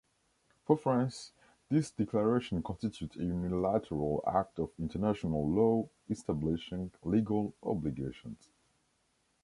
[0.63, 1.31] For France,
[1.69, 8.49] this declaration constitutes a unilateral act of international law establishing legal obligations.